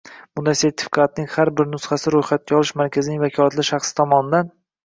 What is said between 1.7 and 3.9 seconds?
nusxasi ro‘yxatga olish markazining vakolatli